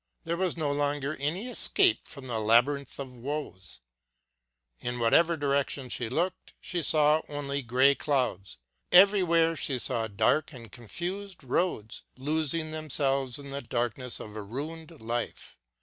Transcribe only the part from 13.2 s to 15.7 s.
in the darkness of a ruined life.